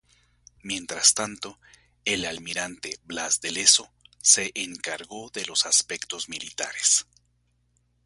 Mientras 0.63 1.13
tanto, 1.13 1.59
el 2.05 2.25
almirante 2.25 2.97
Blas 3.03 3.39
de 3.39 3.51
Lezo 3.51 3.93
se 4.17 4.49
encargó 4.55 5.29
de 5.29 5.45
los 5.45 5.67
aspectos 5.67 6.27
militares. 6.27 7.05